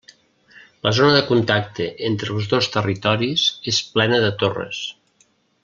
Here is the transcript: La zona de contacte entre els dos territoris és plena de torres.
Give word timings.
La 0.85 0.93
zona 0.99 1.11
de 1.15 1.19
contacte 1.27 1.87
entre 2.09 2.33
els 2.37 2.49
dos 2.55 2.71
territoris 2.77 3.45
és 3.73 3.83
plena 3.93 4.23
de 4.25 4.33
torres. 4.45 4.81